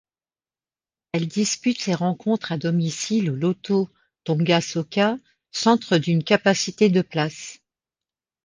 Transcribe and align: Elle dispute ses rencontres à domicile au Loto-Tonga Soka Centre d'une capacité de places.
Elle 1.11 1.27
dispute 1.27 1.79
ses 1.83 1.93
rencontres 1.93 2.51
à 2.51 2.57
domicile 2.57 3.29
au 3.29 3.35
Loto-Tonga 3.35 4.59
Soka 4.59 5.19
Centre 5.51 5.99
d'une 5.99 6.23
capacité 6.23 6.89
de 6.89 7.03
places. 7.03 7.59